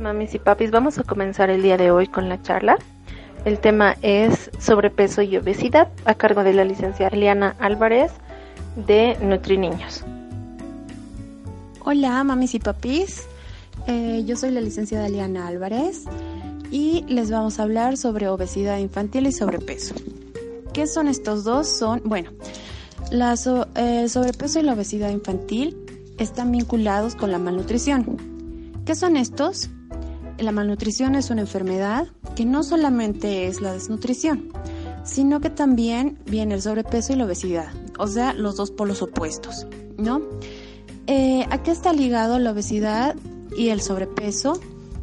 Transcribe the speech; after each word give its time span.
Mamis 0.00 0.34
y 0.34 0.38
papis, 0.38 0.70
vamos 0.70 0.98
a 0.98 1.04
comenzar 1.04 1.48
el 1.48 1.62
día 1.62 1.76
de 1.76 1.90
hoy 1.90 2.06
con 2.06 2.28
la 2.28 2.42
charla. 2.42 2.76
El 3.44 3.58
tema 3.58 3.96
es 4.02 4.50
sobrepeso 4.58 5.22
y 5.22 5.36
obesidad 5.36 5.88
a 6.04 6.14
cargo 6.14 6.42
de 6.44 6.52
la 6.52 6.64
licenciada 6.64 7.16
Eliana 7.16 7.56
Álvarez 7.60 8.12
de 8.74 9.16
Nutri 9.22 9.56
Niños. 9.56 10.04
Hola, 11.84 12.22
mamis 12.24 12.54
y 12.54 12.58
papis. 12.58 13.26
Eh, 13.86 14.24
yo 14.26 14.36
soy 14.36 14.50
la 14.50 14.60
licenciada 14.60 15.06
Eliana 15.06 15.46
Álvarez 15.46 16.04
y 16.70 17.04
les 17.08 17.30
vamos 17.30 17.58
a 17.58 17.62
hablar 17.62 17.96
sobre 17.96 18.28
obesidad 18.28 18.78
infantil 18.78 19.26
y 19.26 19.32
sobrepeso. 19.32 19.94
¿Qué 20.72 20.86
son 20.86 21.08
estos 21.08 21.44
dos? 21.44 21.68
Son, 21.68 22.02
bueno, 22.04 22.32
la 23.10 23.34
eh, 23.76 24.08
sobrepeso 24.08 24.58
y 24.58 24.62
la 24.62 24.74
obesidad 24.74 25.10
infantil 25.10 25.76
están 26.18 26.52
vinculados 26.52 27.14
con 27.14 27.30
la 27.30 27.38
malnutrición. 27.38 28.18
¿Qué 28.84 28.94
son 28.94 29.16
estos? 29.16 29.70
La 30.38 30.52
malnutrición 30.52 31.14
es 31.14 31.30
una 31.30 31.40
enfermedad 31.40 32.08
que 32.34 32.44
no 32.44 32.62
solamente 32.62 33.46
es 33.46 33.62
la 33.62 33.72
desnutrición, 33.72 34.48
sino 35.02 35.40
que 35.40 35.48
también 35.48 36.18
viene 36.26 36.54
el 36.54 36.62
sobrepeso 36.62 37.12
y 37.12 37.16
la 37.16 37.24
obesidad, 37.24 37.68
o 37.98 38.06
sea, 38.06 38.34
los 38.34 38.56
dos 38.56 38.70
polos 38.70 39.00
opuestos, 39.00 39.66
¿no? 39.96 40.20
Eh, 41.06 41.46
¿A 41.50 41.62
qué 41.62 41.70
está 41.70 41.92
ligado 41.92 42.38
la 42.38 42.50
obesidad 42.50 43.16
y 43.56 43.68
el 43.68 43.80
sobrepeso? 43.80 44.60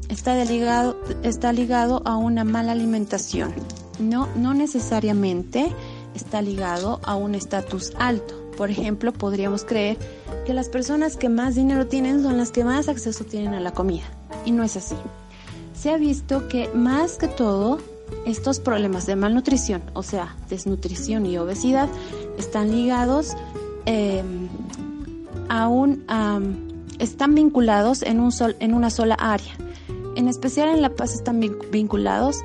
Está 0.09 0.43
ligado, 0.45 1.01
está 1.23 1.51
ligado 1.51 2.03
a 2.05 2.15
una 2.17 2.43
mala 2.43 2.73
alimentación, 2.73 3.53
no, 3.99 4.27
no 4.35 4.53
necesariamente 4.53 5.71
está 6.13 6.41
ligado 6.41 6.99
a 7.03 7.15
un 7.15 7.33
estatus 7.33 7.93
alto. 7.97 8.39
Por 8.57 8.69
ejemplo, 8.69 9.11
podríamos 9.13 9.63
creer 9.63 9.97
que 10.45 10.53
las 10.53 10.69
personas 10.69 11.17
que 11.17 11.29
más 11.29 11.55
dinero 11.55 11.87
tienen 11.87 12.21
son 12.21 12.37
las 12.37 12.51
que 12.51 12.63
más 12.63 12.87
acceso 12.87 13.23
tienen 13.23 13.55
a 13.55 13.59
la 13.59 13.71
comida. 13.71 14.03
Y 14.45 14.51
no 14.51 14.63
es 14.63 14.77
así. 14.77 14.95
Se 15.83 15.91
ha 15.91 15.97
visto 15.97 16.47
que 16.47 16.69
más 16.69 17.17
que 17.17 17.27
todo, 17.27 17.77
estos 18.25 18.61
problemas 18.61 19.05
de 19.05 19.17
malnutrición, 19.17 19.83
o 19.91 20.01
sea, 20.01 20.37
desnutrición 20.49 21.25
y 21.25 21.37
obesidad, 21.37 21.89
están 22.37 22.71
ligados 22.71 23.35
em, 23.85 24.47
a 25.49 25.67
un... 25.67 26.05
están 26.99 27.35
vinculados 27.35 28.01
en, 28.01 28.21
un 28.21 28.31
sol, 28.31 28.55
en 28.61 28.73
una 28.73 28.89
sola 28.89 29.15
área. 29.15 29.53
En 30.15 30.29
especial 30.29 30.69
en 30.69 30.81
La 30.81 30.95
Paz 30.95 31.13
están 31.13 31.41
vinculados 31.69 32.37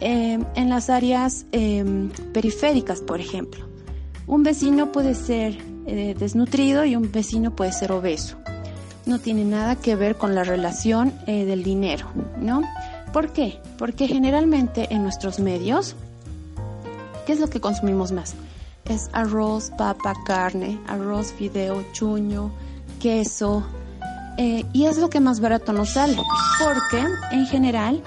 em, 0.00 0.46
en 0.54 0.70
las 0.70 0.88
áreas 0.88 1.44
em, 1.52 2.08
periféricas, 2.32 3.02
por 3.02 3.20
ejemplo. 3.20 3.66
Un 4.26 4.44
vecino 4.44 4.92
puede 4.92 5.14
ser 5.14 5.58
eh, 5.84 6.16
desnutrido 6.18 6.86
y 6.86 6.96
un 6.96 7.12
vecino 7.12 7.54
puede 7.54 7.72
ser 7.72 7.92
obeso. 7.92 8.38
No 9.08 9.18
tiene 9.18 9.42
nada 9.46 9.74
que 9.74 9.96
ver 9.96 10.16
con 10.16 10.34
la 10.34 10.44
relación 10.44 11.14
eh, 11.26 11.46
del 11.46 11.64
dinero, 11.64 12.08
¿no? 12.38 12.60
¿Por 13.10 13.32
qué? 13.32 13.58
Porque 13.78 14.06
generalmente 14.06 14.86
en 14.90 15.02
nuestros 15.02 15.40
medios, 15.40 15.96
¿qué 17.24 17.32
es 17.32 17.40
lo 17.40 17.48
que 17.48 17.58
consumimos 17.58 18.12
más? 18.12 18.34
Es 18.84 19.08
arroz, 19.14 19.72
papa, 19.78 20.12
carne, 20.26 20.78
arroz, 20.86 21.32
fideo, 21.32 21.82
chuño, 21.94 22.50
queso, 23.00 23.66
eh, 24.36 24.66
y 24.74 24.84
es 24.84 24.98
lo 24.98 25.08
que 25.08 25.20
más 25.20 25.40
barato 25.40 25.72
nos 25.72 25.94
sale, 25.94 26.18
porque 26.62 27.02
en 27.32 27.46
general 27.46 28.02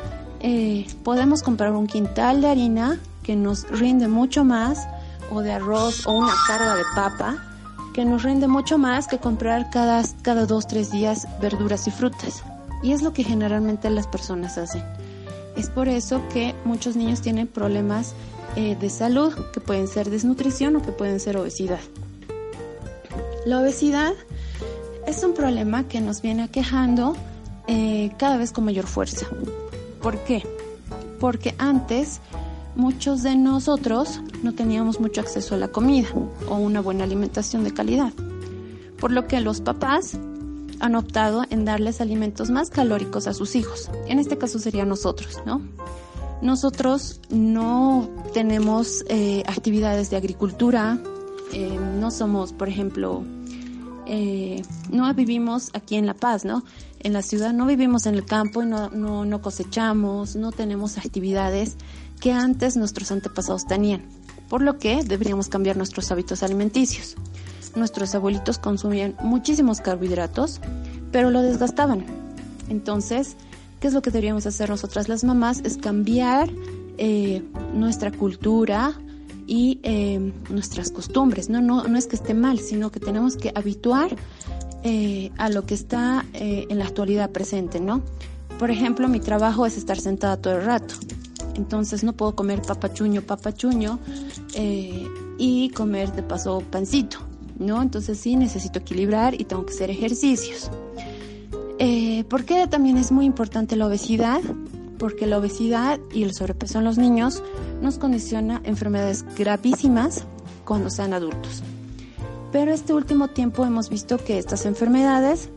podemos 1.03 1.41
comprar 1.41 1.71
un 1.71 1.87
quintal 1.87 2.41
de 2.41 2.47
harina 2.47 2.99
que 3.23 3.35
nos 3.35 3.67
rinde 3.69 4.07
mucho 4.07 4.43
más 4.43 4.87
o 5.31 5.41
de 5.41 5.51
arroz 5.51 6.05
o 6.05 6.11
una 6.11 6.33
carga 6.47 6.75
de 6.75 6.83
papa 6.95 7.50
que 7.93 8.05
nos 8.05 8.23
rinde 8.23 8.47
mucho 8.47 8.77
más 8.77 9.07
que 9.07 9.17
comprar 9.17 9.69
cada, 9.69 10.03
cada 10.21 10.45
dos, 10.45 10.67
tres 10.67 10.91
días 10.91 11.27
verduras 11.41 11.87
y 11.87 11.91
frutas. 11.91 12.43
Y 12.83 12.93
es 12.93 13.01
lo 13.01 13.13
que 13.13 13.23
generalmente 13.23 13.89
las 13.89 14.07
personas 14.07 14.57
hacen. 14.57 14.83
Es 15.55 15.69
por 15.69 15.87
eso 15.87 16.21
que 16.33 16.55
muchos 16.63 16.95
niños 16.95 17.21
tienen 17.21 17.47
problemas 17.47 18.13
eh, 18.55 18.75
de 18.79 18.89
salud, 18.89 19.33
que 19.53 19.59
pueden 19.59 19.87
ser 19.87 20.09
desnutrición 20.09 20.75
o 20.75 20.81
que 20.81 20.91
pueden 20.91 21.19
ser 21.19 21.37
obesidad. 21.37 21.79
La 23.45 23.59
obesidad 23.59 24.13
es 25.07 25.23
un 25.23 25.33
problema 25.33 25.87
que 25.87 25.99
nos 26.01 26.21
viene 26.21 26.43
aquejando 26.43 27.15
eh, 27.67 28.11
cada 28.17 28.37
vez 28.37 28.51
con 28.51 28.65
mayor 28.65 28.87
fuerza. 28.87 29.25
¿Por 30.01 30.17
qué? 30.19 30.43
Porque 31.19 31.53
antes 31.57 32.21
muchos 32.75 33.23
de 33.23 33.35
nosotros 33.35 34.21
no 34.43 34.53
teníamos 34.53 34.99
mucho 34.99 35.21
acceso 35.21 35.55
a 35.55 35.57
la 35.57 35.67
comida 35.69 36.09
o 36.49 36.55
una 36.55 36.81
buena 36.81 37.03
alimentación 37.03 37.63
de 37.63 37.73
calidad, 37.73 38.13
por 38.99 39.11
lo 39.11 39.27
que 39.27 39.41
los 39.41 39.61
papás 39.61 40.17
han 40.79 40.95
optado 40.95 41.43
en 41.49 41.63
darles 41.63 42.01
alimentos 42.01 42.49
más 42.49 42.69
calóricos 42.69 43.27
a 43.27 43.33
sus 43.33 43.55
hijos. 43.55 43.89
En 44.07 44.19
este 44.19 44.37
caso 44.37 44.59
sería 44.59 44.83
nosotros, 44.83 45.39
¿no? 45.45 45.61
Nosotros 46.41 47.21
no 47.29 48.09
tenemos 48.33 49.05
eh, 49.07 49.43
actividades 49.45 50.09
de 50.09 50.17
agricultura, 50.17 50.97
eh, 51.53 51.79
no 51.99 52.09
somos, 52.09 52.51
por 52.51 52.67
ejemplo, 52.67 53.23
eh, 54.07 54.63
no 54.89 55.13
vivimos 55.13 55.69
aquí 55.73 55.97
en 55.97 56.07
La 56.07 56.15
Paz, 56.15 56.43
¿no? 56.43 56.63
En 56.99 57.13
la 57.13 57.21
ciudad 57.21 57.53
no 57.53 57.67
vivimos 57.67 58.07
en 58.07 58.15
el 58.15 58.25
campo 58.25 58.63
y 58.63 58.65
no, 58.65 58.89
no, 58.89 59.23
no 59.23 59.41
cosechamos, 59.41 60.35
no 60.35 60.51
tenemos 60.51 60.97
actividades 60.97 61.77
que 62.21 62.31
antes 62.31 62.77
nuestros 62.77 63.11
antepasados 63.11 63.65
tenían, 63.65 64.03
por 64.47 64.61
lo 64.61 64.77
que 64.77 65.03
deberíamos 65.03 65.49
cambiar 65.49 65.75
nuestros 65.75 66.11
hábitos 66.11 66.43
alimenticios. 66.43 67.17
Nuestros 67.75 68.13
abuelitos 68.15 68.59
consumían 68.59 69.15
muchísimos 69.23 69.81
carbohidratos, 69.81 70.61
pero 71.11 71.31
lo 71.31 71.41
desgastaban. 71.41 72.05
Entonces, 72.69 73.35
¿qué 73.79 73.87
es 73.87 73.93
lo 73.93 74.01
que 74.01 74.11
deberíamos 74.11 74.45
hacer 74.45 74.69
nosotras 74.69 75.09
las 75.09 75.23
mamás? 75.23 75.61
Es 75.63 75.77
cambiar 75.77 76.49
eh, 76.97 77.43
nuestra 77.73 78.11
cultura 78.11 78.93
y 79.47 79.79
eh, 79.81 80.31
nuestras 80.49 80.91
costumbres. 80.91 81.49
No, 81.49 81.59
no, 81.59 81.85
no 81.87 81.97
es 81.97 82.05
que 82.05 82.15
esté 82.15 82.35
mal, 82.35 82.59
sino 82.59 82.91
que 82.91 82.99
tenemos 82.99 83.35
que 83.35 83.51
habituar 83.55 84.15
eh, 84.83 85.31
a 85.37 85.49
lo 85.49 85.65
que 85.65 85.73
está 85.73 86.25
en 86.33 86.77
la 86.77 86.85
actualidad 86.85 87.31
presente, 87.31 87.79
¿no? 87.79 88.03
Por 88.59 88.69
ejemplo, 88.69 89.07
mi 89.07 89.19
trabajo 89.19 89.65
es 89.65 89.75
estar 89.75 89.99
sentada 89.99 90.37
todo 90.37 90.57
el 90.57 90.65
rato. 90.65 90.93
Entonces 91.61 92.03
no 92.03 92.13
puedo 92.13 92.35
comer 92.35 92.63
papachuño, 92.63 93.21
papachuño 93.21 93.99
eh, 94.55 95.07
y 95.37 95.69
comer 95.69 96.11
de 96.11 96.23
paso 96.23 96.63
pancito, 96.71 97.19
¿no? 97.59 97.83
Entonces 97.83 98.19
sí 98.19 98.35
necesito 98.35 98.79
equilibrar 98.79 99.39
y 99.39 99.45
tengo 99.45 99.63
que 99.63 99.73
hacer 99.73 99.91
ejercicios. 99.91 100.71
Eh, 101.77 102.23
¿Por 102.23 102.45
qué 102.45 102.65
también 102.65 102.97
es 102.97 103.11
muy 103.11 103.25
importante 103.25 103.75
la 103.75 103.85
obesidad? 103.85 104.41
Porque 104.97 105.27
la 105.27 105.37
obesidad 105.37 105.99
y 106.11 106.23
el 106.23 106.33
sobrepeso 106.33 106.79
en 106.79 106.85
los 106.85 106.97
niños 106.97 107.43
nos 107.79 107.99
condiciona 107.99 108.61
enfermedades 108.63 109.23
gravísimas 109.37 110.25
cuando 110.65 110.89
sean 110.89 111.13
adultos. 111.13 111.61
Pero 112.51 112.73
este 112.73 112.91
último 112.93 113.27
tiempo 113.27 113.63
hemos 113.65 113.87
visto 113.91 114.17
que 114.17 114.39
estas 114.39 114.65
enfermedades 114.65 115.49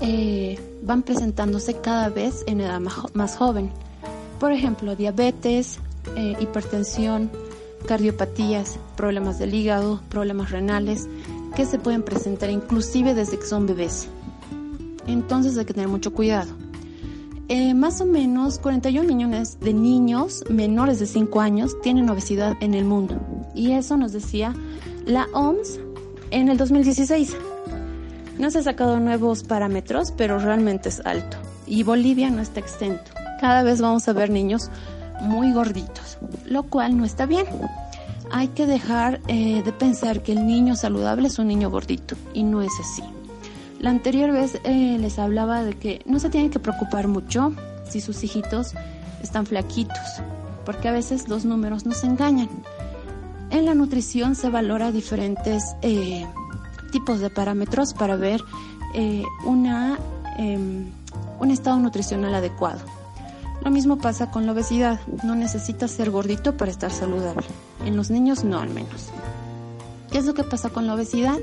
eh, 0.00 0.58
van 0.82 1.04
presentándose 1.04 1.80
cada 1.80 2.08
vez 2.08 2.42
en 2.48 2.60
edad 2.60 2.80
más 2.80 3.36
joven. 3.36 3.70
Por 4.42 4.50
ejemplo, 4.50 4.96
diabetes, 4.96 5.78
eh, 6.16 6.34
hipertensión, 6.40 7.30
cardiopatías, 7.86 8.76
problemas 8.96 9.38
del 9.38 9.54
hígado, 9.54 10.02
problemas 10.08 10.50
renales, 10.50 11.08
que 11.54 11.64
se 11.64 11.78
pueden 11.78 12.02
presentar 12.02 12.50
inclusive 12.50 13.14
desde 13.14 13.38
que 13.38 13.46
son 13.46 13.68
bebés. 13.68 14.08
Entonces 15.06 15.56
hay 15.56 15.64
que 15.64 15.74
tener 15.74 15.88
mucho 15.88 16.12
cuidado. 16.12 16.50
Eh, 17.46 17.72
más 17.74 18.00
o 18.00 18.04
menos 18.04 18.58
41 18.58 19.06
millones 19.06 19.60
de 19.60 19.74
niños 19.74 20.42
menores 20.50 20.98
de 20.98 21.06
5 21.06 21.40
años 21.40 21.80
tienen 21.80 22.10
obesidad 22.10 22.56
en 22.60 22.74
el 22.74 22.84
mundo. 22.84 23.20
Y 23.54 23.74
eso 23.74 23.96
nos 23.96 24.12
decía 24.12 24.56
la 25.06 25.28
OMS 25.34 25.78
en 26.32 26.48
el 26.48 26.56
2016. 26.56 27.36
No 28.40 28.50
se 28.50 28.58
han 28.58 28.64
sacado 28.64 28.98
nuevos 28.98 29.44
parámetros, 29.44 30.10
pero 30.10 30.40
realmente 30.40 30.88
es 30.88 30.98
alto. 31.06 31.36
Y 31.64 31.84
Bolivia 31.84 32.28
no 32.28 32.42
está 32.42 32.58
exento 32.58 33.11
cada 33.42 33.64
vez 33.64 33.80
vamos 33.80 34.06
a 34.06 34.12
ver 34.12 34.30
niños 34.30 34.70
muy 35.20 35.52
gorditos, 35.52 36.16
lo 36.46 36.62
cual 36.62 36.96
no 36.96 37.04
está 37.04 37.26
bien. 37.26 37.44
Hay 38.30 38.46
que 38.46 38.66
dejar 38.66 39.20
eh, 39.26 39.64
de 39.64 39.72
pensar 39.72 40.22
que 40.22 40.30
el 40.30 40.46
niño 40.46 40.76
saludable 40.76 41.26
es 41.26 41.40
un 41.40 41.48
niño 41.48 41.68
gordito 41.68 42.14
y 42.34 42.44
no 42.44 42.62
es 42.62 42.70
así. 42.78 43.02
La 43.80 43.90
anterior 43.90 44.30
vez 44.30 44.60
eh, 44.62 44.96
les 44.96 45.18
hablaba 45.18 45.64
de 45.64 45.74
que 45.74 46.02
no 46.06 46.20
se 46.20 46.30
tienen 46.30 46.50
que 46.52 46.60
preocupar 46.60 47.08
mucho 47.08 47.52
si 47.90 48.00
sus 48.00 48.22
hijitos 48.22 48.74
están 49.24 49.44
flaquitos, 49.44 49.98
porque 50.64 50.86
a 50.86 50.92
veces 50.92 51.28
los 51.28 51.44
números 51.44 51.84
nos 51.84 52.04
engañan. 52.04 52.48
En 53.50 53.66
la 53.66 53.74
nutrición 53.74 54.36
se 54.36 54.50
valora 54.50 54.92
diferentes 54.92 55.64
eh, 55.82 56.24
tipos 56.92 57.18
de 57.18 57.28
parámetros 57.28 57.92
para 57.92 58.14
ver 58.14 58.40
una, 59.44 59.98
em, 60.38 60.92
un 61.40 61.50
estado 61.50 61.78
nutricional 61.78 62.36
adecuado. 62.36 63.01
Lo 63.64 63.70
mismo 63.70 63.98
pasa 63.98 64.30
con 64.30 64.44
la 64.46 64.52
obesidad. 64.52 65.00
No 65.22 65.36
necesitas 65.36 65.92
ser 65.92 66.10
gordito 66.10 66.56
para 66.56 66.70
estar 66.70 66.90
saludable. 66.90 67.46
En 67.86 67.96
los 67.96 68.10
niños 68.10 68.42
no 68.42 68.58
al 68.58 68.70
menos. 68.70 69.10
¿Qué 70.10 70.18
es 70.18 70.26
lo 70.26 70.34
que 70.34 70.42
pasa 70.42 70.70
con 70.70 70.86
la 70.86 70.94
obesidad? 70.94 71.38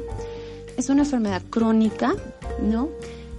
Es 0.75 0.89
una 0.89 1.03
enfermedad 1.03 1.41
crónica, 1.49 2.13
¿no? 2.61 2.89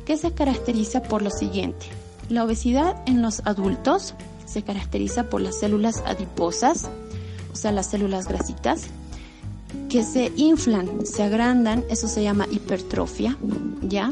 Que 0.06 0.16
se 0.16 0.32
caracteriza 0.32 1.02
por 1.02 1.20
lo 1.20 1.30
siguiente. 1.30 1.86
La 2.30 2.44
obesidad 2.44 2.96
en 3.06 3.20
los 3.20 3.42
adultos 3.44 4.14
se 4.46 4.62
caracteriza 4.62 5.24
por 5.24 5.40
las 5.42 5.58
células 5.58 6.02
adiposas, 6.06 6.88
o 7.52 7.56
sea, 7.56 7.72
las 7.72 7.90
células 7.90 8.28
grasitas, 8.28 8.86
que 9.88 10.04
se 10.04 10.32
inflan, 10.36 11.06
se 11.06 11.22
agrandan, 11.22 11.84
eso 11.90 12.08
se 12.08 12.22
llama 12.22 12.46
hipertrofia, 12.50 13.36
¿ya? 13.82 14.10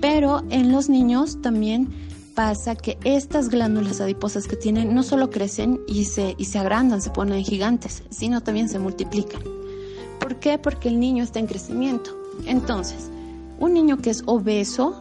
Pero 0.00 0.42
en 0.50 0.72
los 0.72 0.88
niños 0.88 1.42
también 1.42 1.88
pasa 2.34 2.74
que 2.74 2.98
estas 3.04 3.48
glándulas 3.48 4.00
adiposas 4.00 4.46
que 4.46 4.56
tienen 4.56 4.94
no 4.94 5.02
solo 5.02 5.30
crecen 5.30 5.80
y 5.86 6.04
se, 6.04 6.34
y 6.36 6.46
se 6.46 6.58
agrandan, 6.58 7.00
se 7.00 7.10
ponen 7.10 7.44
gigantes, 7.44 8.02
sino 8.10 8.42
también 8.42 8.68
se 8.68 8.78
multiplican. 8.78 9.42
¿Por 10.20 10.36
qué? 10.36 10.58
Porque 10.58 10.88
el 10.88 10.98
niño 11.00 11.22
está 11.22 11.38
en 11.38 11.46
crecimiento. 11.46 12.16
Entonces, 12.46 13.10
un 13.58 13.74
niño 13.74 13.98
que 13.98 14.10
es 14.10 14.22
obeso 14.26 15.00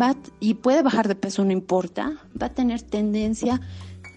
va 0.00 0.16
y 0.40 0.54
puede 0.54 0.82
bajar 0.82 1.08
de 1.08 1.14
peso, 1.14 1.44
no 1.44 1.52
importa, 1.52 2.12
va 2.40 2.46
a 2.46 2.54
tener 2.54 2.82
tendencia 2.82 3.60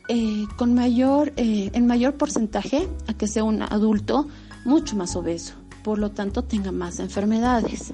eh, 0.10 0.46
con 0.58 0.74
mayor, 0.74 1.34
eh, 1.36 1.70
en 1.74 1.88
mayor 1.88 2.16
porcentaje 2.16 2.88
a 3.08 3.14
que 3.14 3.28
sea 3.28 3.44
un 3.44 3.62
adulto 3.62 4.28
mucho 4.66 4.96
más 4.96 5.16
obeso, 5.16 5.54
por 5.84 5.98
lo 5.98 6.12
tanto 6.12 6.44
tenga 6.44 6.72
más 6.72 7.00
enfermedades. 7.00 7.94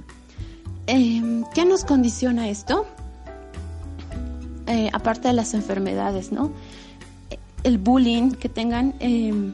Em, 0.87 1.43
¿Qué 1.53 1.65
nos 1.65 1.85
condiciona 1.85 2.49
esto? 2.49 2.85
Eh, 4.73 4.89
aparte 4.91 5.27
de 5.27 5.35
las 5.35 5.53
enfermedades, 5.53 6.31
¿no? 6.31 6.51
El 7.63 7.77
bullying, 7.77 8.31
que 8.31 8.49
tengan 8.49 8.95
em, 8.99 9.53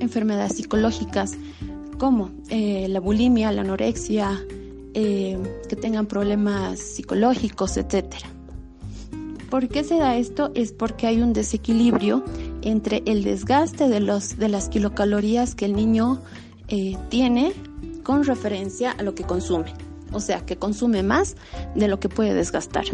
enfermedades 0.00 0.56
psicológicas 0.56 1.32
como 1.98 2.30
la 2.50 3.00
bulimia, 3.00 3.50
la 3.52 3.62
anorexia, 3.62 4.38
em, 4.92 5.40
que 5.66 5.76
tengan 5.76 6.04
problemas 6.04 6.78
psicológicos, 6.78 7.78
etcétera. 7.78 8.28
¿Por 9.48 9.68
qué 9.68 9.82
se 9.82 9.96
da 9.98 10.16
esto? 10.16 10.50
Es 10.54 10.72
porque 10.72 11.06
hay 11.06 11.22
un 11.22 11.32
desequilibrio 11.32 12.22
entre 12.60 13.02
el 13.06 13.24
desgaste 13.24 13.88
de 13.88 14.00
las 14.00 14.68
kilocalorías 14.68 15.54
que 15.54 15.64
el 15.64 15.74
niño 15.74 16.20
eh, 16.68 16.96
tiene 17.08 17.52
con 18.02 18.24
referencia 18.24 18.92
a 18.92 19.02
lo 19.02 19.14
que 19.14 19.24
consume. 19.24 19.72
O 20.12 20.20
sea, 20.20 20.44
que 20.46 20.56
consume 20.56 21.02
más 21.02 21.36
de 21.74 21.88
lo 21.88 22.00
que 22.00 22.08
puede 22.08 22.34
desgastar. 22.34 22.84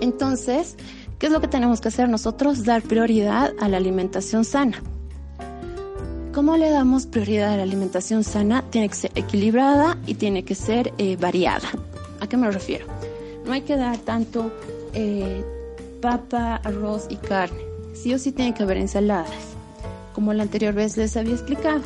Entonces, 0.00 0.76
¿qué 1.18 1.26
es 1.26 1.32
lo 1.32 1.40
que 1.40 1.48
tenemos 1.48 1.80
que 1.80 1.88
hacer 1.88 2.08
nosotros? 2.08 2.64
Dar 2.64 2.82
prioridad 2.82 3.52
a 3.60 3.68
la 3.68 3.76
alimentación 3.76 4.44
sana. 4.44 4.82
¿Cómo 6.34 6.56
le 6.56 6.68
damos 6.68 7.06
prioridad 7.06 7.54
a 7.54 7.56
la 7.56 7.62
alimentación 7.62 8.22
sana? 8.22 8.62
Tiene 8.70 8.88
que 8.90 8.94
ser 8.94 9.12
equilibrada 9.14 9.96
y 10.06 10.14
tiene 10.14 10.44
que 10.44 10.54
ser 10.54 10.92
eh, 10.98 11.16
variada. 11.16 11.68
¿A 12.20 12.26
qué 12.26 12.36
me 12.36 12.50
refiero? 12.50 12.86
No 13.46 13.52
hay 13.52 13.62
que 13.62 13.76
dar 13.76 13.96
tanto 13.98 14.52
eh, 14.92 15.42
papa, 16.02 16.56
arroz 16.56 17.06
y 17.08 17.16
carne. 17.16 17.58
Sí 17.94 18.12
o 18.12 18.18
sí 18.18 18.32
tiene 18.32 18.52
que 18.52 18.64
haber 18.64 18.76
ensaladas. 18.76 19.30
Como 20.14 20.34
la 20.34 20.42
anterior 20.42 20.74
vez 20.74 20.96
les 20.96 21.16
había 21.16 21.32
explicado, 21.32 21.82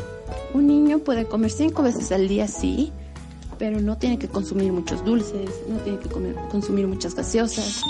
un 0.52 0.66
niño 0.66 0.98
puede 0.98 1.26
comer 1.26 1.50
cinco 1.50 1.82
veces 1.82 2.10
al 2.10 2.26
día, 2.26 2.48
sí, 2.48 2.92
pero 3.60 3.78
no 3.78 3.98
tiene 3.98 4.18
que 4.18 4.26
consumir 4.26 4.72
muchos 4.72 5.04
dulces, 5.04 5.50
no 5.68 5.76
tiene 5.80 5.98
que 5.98 6.08
consumir 6.50 6.86
muchas 6.86 7.14
gaseosas, 7.14 7.82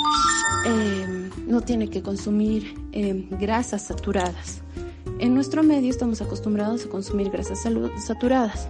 em, 0.66 1.30
no 1.46 1.60
tiene 1.60 1.88
que 1.88 2.02
consumir 2.02 2.74
em, 2.90 3.30
grasas 3.38 3.82
saturadas. 3.82 4.62
En 5.20 5.32
nuestro 5.32 5.62
medio 5.62 5.88
estamos 5.88 6.20
acostumbrados 6.20 6.84
a 6.84 6.88
consumir 6.88 7.30
grasas 7.30 7.60
saturadas. 8.04 8.66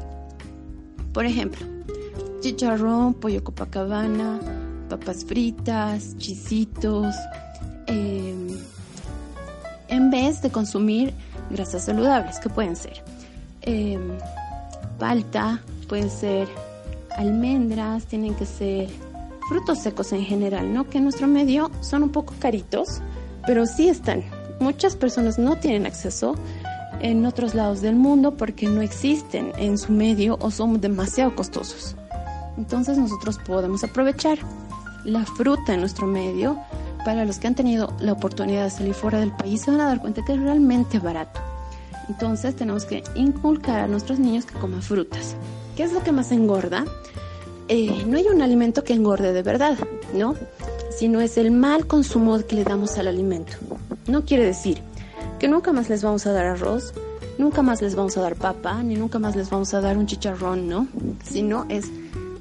Por 1.15 1.25
ejemplo, 1.25 1.67
chicharrón, 2.41 3.15
pollo 3.15 3.43
copacabana, 3.43 4.39
papas 4.91 5.25
fritas, 5.25 6.19
chisitos, 6.19 7.15
em, 7.87 8.59
en 9.89 10.11
vez 10.11 10.43
de 10.43 10.51
consumir 10.51 11.15
grasas 11.49 11.83
saludables, 11.83 12.39
que 12.41 12.51
pueden 12.51 12.77
ser 12.77 13.03
em, 13.63 14.19
palta, 14.99 15.63
pueden 15.89 16.11
ser 16.11 16.47
almendras, 17.17 18.07
tienen 18.07 18.35
que 18.35 18.47
ser 18.47 18.89
frutos 19.49 19.81
secos 19.81 20.13
en 20.13 20.25
general, 20.25 20.73
¿no? 20.73 20.89
Que 20.89 20.99
en 20.99 21.05
nuestro 21.05 21.27
medio 21.27 21.71
son 21.81 22.05
un 22.05 22.11
poco 22.11 22.35
caritos, 22.39 23.01
pero 23.47 23.67
sí 23.67 23.89
están. 23.89 24.23
Muchas 24.61 24.97
personas 24.97 25.39
no 25.39 25.57
tienen 25.57 25.87
acceso 25.87 26.37
en 27.01 27.25
otros 27.25 27.55
lados 27.55 27.81
del 27.81 27.97
mundo 27.97 28.37
porque 28.37 28.69
no 28.69 28.83
existen 28.83 29.53
en 29.57 29.79
su 29.79 29.93
medio 29.93 30.39
o 30.41 30.51
son 30.51 30.81
demasiado 30.81 31.35
costosos. 31.35 31.97
Entonces 32.57 32.99
nosotros 32.99 33.39
podemos 33.39 33.83
aprovechar 33.85 34.39
la 35.05 35.25
fruta 35.25 35.75
en 35.75 35.81
nuestro 35.81 36.07
medio, 36.07 36.59
para 37.05 37.25
los 37.25 37.39
que 37.39 37.47
han 37.47 37.55
tenido 37.55 37.95
la 38.01 38.13
oportunidad 38.13 38.65
de 38.65 38.71
salir 38.71 38.95
fuera 38.95 39.21
del 39.21 39.33
país, 39.33 39.63
se 39.63 39.71
van 39.71 39.81
a 39.81 39.87
dar 39.87 40.01
cuenta 40.01 40.23
que 40.25 40.35
es 40.35 40.41
realmente 40.41 40.99
barato. 40.99 41.41
Entonces 42.09 42.57
tenemos 42.57 42.85
que 42.85 43.03
inculcar 43.15 43.81
a 43.81 43.87
nuestros 43.87 44.19
niños 44.19 44.45
que 44.45 44.59
coman 44.59 44.83
frutas. 44.83 45.37
¿Qué 45.77 45.83
es 45.83 45.93
lo 45.93 46.03
que 46.03 46.13
más 46.13 46.33
engorda? 46.33 46.85
Eh, 47.69 48.05
no 48.07 48.17
hay 48.17 48.27
un 48.27 48.43
alimento 48.43 48.83
que 48.83 48.95
engorde 48.95 49.33
de 49.33 49.43
verdad, 49.43 49.79
¿no? 50.15 50.35
Sino 50.91 51.21
es 51.21 51.39
el 51.39 51.51
mal 51.51 51.87
consumo 51.87 52.39
que 52.47 52.57
le 52.57 52.65
damos 52.65 52.99
al 52.99 53.07
alimento. 53.07 53.53
No 54.07 54.25
quiere 54.25 54.45
decir 54.45 54.83
que 55.39 55.49
nunca 55.49 55.73
más 55.73 55.89
les 55.89 56.03
vamos 56.03 56.27
a 56.27 56.33
dar 56.33 56.47
arroz, 56.47 56.93
nunca 57.39 57.63
más 57.63 57.81
les 57.81 57.95
vamos 57.95 58.17
a 58.17 58.23
dar 58.23 58.35
papa, 58.35 58.83
ni 58.83 58.97
nunca 58.97 59.19
más 59.19 59.37
les 59.37 59.51
vamos 59.51 59.73
a 59.73 59.81
dar 59.81 59.97
un 59.97 60.07
chicharrón, 60.07 60.69
¿no? 60.69 60.89
Sino 61.25 61.65
es 61.69 61.87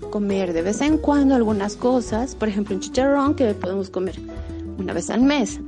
comer 0.10 0.54
de 0.54 0.64
vez 0.64 0.82
en 0.82 0.98
cuando 0.98 1.36
algunas 1.36 1.76
cosas, 1.76 2.36
por 2.36 2.50
ejemplo 2.50 2.76
un 2.76 2.82
chicharrón 2.82 3.36
que 3.36 3.54
podemos 3.54 3.90
comer 3.90 4.20
una 4.78 4.94
vez 4.94 5.10
al 5.10 5.22
mes, 5.22 5.60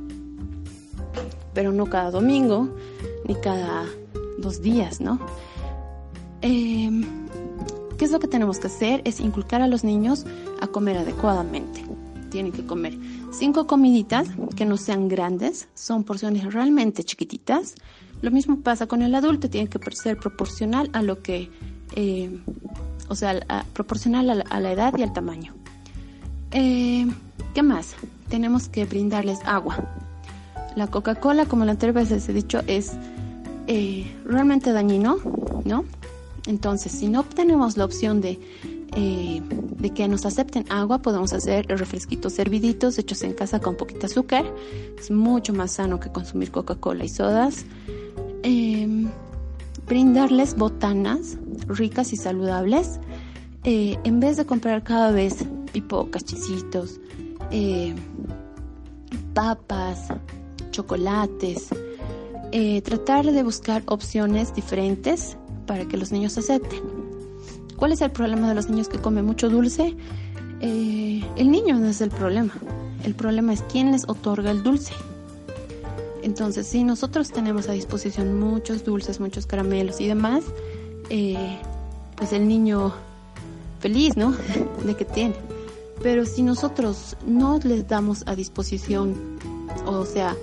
pero 1.54 1.72
no 1.72 1.86
cada 1.86 2.10
domingo 2.10 2.68
ni 3.26 3.34
cada 3.36 3.84
dos 4.38 4.60
días, 4.60 5.00
¿no? 5.00 5.20
Em, 6.40 7.21
¿Qué 7.96 8.04
es 8.04 8.10
lo 8.10 8.20
que 8.20 8.28
tenemos 8.28 8.58
que 8.58 8.66
hacer? 8.66 9.02
Es 9.04 9.20
inculcar 9.20 9.62
a 9.62 9.66
los 9.66 9.84
niños 9.84 10.24
a 10.60 10.66
comer 10.66 10.96
adecuadamente. 10.96 11.84
Tienen 12.30 12.52
que 12.52 12.64
comer 12.64 12.96
cinco 13.30 13.66
comiditas 13.66 14.28
que 14.56 14.64
no 14.64 14.76
sean 14.76 15.08
grandes, 15.08 15.68
son 15.74 16.04
porciones 16.04 16.52
realmente 16.52 17.04
chiquititas. 17.04 17.74
Lo 18.22 18.30
mismo 18.30 18.60
pasa 18.60 18.86
con 18.86 19.02
el 19.02 19.14
adulto, 19.14 19.50
tiene 19.50 19.68
que 19.68 19.78
ser 19.94 20.16
proporcional 20.16 20.88
a 20.92 21.02
lo 21.02 21.22
que 21.22 21.50
eh, 21.94 22.40
o 23.08 23.14
sea, 23.14 23.64
proporcional 23.74 24.44
a 24.48 24.60
la, 24.60 24.72
edad 24.72 24.94
y 24.96 25.02
al 25.02 25.12
tamaño. 25.12 25.54
Eh, 26.50 27.06
¿Qué 27.54 27.62
más? 27.62 27.94
Tenemos 28.28 28.68
que 28.68 28.86
brindarles 28.86 29.38
agua. 29.44 29.76
La 30.76 30.86
Coca-Cola, 30.86 31.44
como 31.44 31.66
la 31.66 31.72
anterior 31.72 31.94
vez 31.94 32.10
les 32.10 32.28
he 32.30 32.32
dicho, 32.32 32.62
es 32.66 32.92
eh, 33.66 34.10
realmente 34.24 34.72
dañino, 34.72 35.18
¿no? 35.64 35.84
Entonces, 36.46 36.92
si 36.92 37.08
no 37.08 37.20
obtenemos 37.20 37.76
la 37.76 37.84
opción 37.84 38.20
de, 38.20 38.40
eh, 38.96 39.40
de 39.48 39.90
que 39.90 40.08
nos 40.08 40.26
acepten 40.26 40.64
agua, 40.70 40.98
podemos 40.98 41.32
hacer 41.32 41.66
refresquitos 41.66 42.32
serviditos 42.32 42.98
hechos 42.98 43.22
en 43.22 43.32
casa 43.32 43.60
con 43.60 43.76
poquita 43.76 44.06
azúcar. 44.06 44.44
Es 44.98 45.10
mucho 45.10 45.52
más 45.52 45.72
sano 45.72 46.00
que 46.00 46.10
consumir 46.10 46.50
Coca-Cola 46.50 47.04
y 47.04 47.08
sodas. 47.08 47.64
brindarles 49.86 50.56
botanas 50.56 51.36
ricas 51.66 52.12
y 52.12 52.16
saludables, 52.16 52.98
eh, 53.64 53.98
en 54.04 54.20
vez 54.20 54.36
de 54.38 54.46
comprar 54.46 54.82
cada 54.82 55.10
vez 55.10 55.44
tipo 55.72 56.10
cachicitos, 56.10 56.98
eh, 57.50 57.94
papas, 59.34 60.08
chocolates, 60.70 61.68
tratar 62.84 63.24
de 63.26 63.42
buscar 63.42 63.82
opciones 63.86 64.54
diferentes 64.54 65.36
para 65.66 65.86
que 65.86 65.96
los 65.96 66.12
niños 66.12 66.36
acepten. 66.38 66.80
¿Cuál 67.76 67.92
es 67.92 68.00
el 68.00 68.10
problema 68.10 68.48
de 68.48 68.54
los 68.54 68.68
niños 68.68 68.88
que 68.88 68.98
comen 68.98 69.24
mucho 69.24 69.48
dulce? 69.48 69.96
el 70.62 71.50
niño 71.50 71.76
no 71.76 71.88
es 71.88 72.00
el 72.00 72.10
problema. 72.10 72.52
El 73.04 73.16
problema 73.16 73.52
es 73.52 73.62
quién 73.62 73.90
les 73.90 74.08
otorga 74.08 74.52
el 74.52 74.62
dulce. 74.62 74.94
Entonces, 76.22 76.68
si 76.68 76.84
nosotros 76.84 77.32
tenemos 77.32 77.68
a 77.68 77.72
disposición 77.72 78.38
muchos 78.38 78.84
dulces, 78.84 79.18
muchos 79.18 79.46
caramelos 79.46 80.00
y 80.00 80.06
demás, 80.06 80.44
eh, 81.10 81.58
pues 82.16 82.32
el 82.32 82.46
niño 82.46 82.92
feliz, 83.80 84.16
¿no? 84.16 84.32
de 84.84 84.94
que 84.94 85.04
tiene. 85.04 85.34
Pero 86.02 86.24
si 86.24 86.42
nosotros 86.42 87.16
no 87.26 87.58
les 87.64 87.88
damos 87.88 88.22
a 88.26 88.36
disposición, 88.36 89.14
o 89.84 90.04
sea, 90.04 90.36